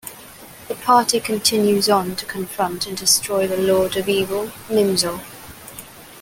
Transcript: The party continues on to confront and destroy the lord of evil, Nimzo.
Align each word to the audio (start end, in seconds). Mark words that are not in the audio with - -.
The 0.67 0.73
party 0.73 1.19
continues 1.19 1.87
on 1.87 2.15
to 2.15 2.25
confront 2.25 2.87
and 2.87 2.97
destroy 2.97 3.45
the 3.45 3.55
lord 3.57 3.95
of 3.97 4.09
evil, 4.09 4.47
Nimzo. 4.67 5.21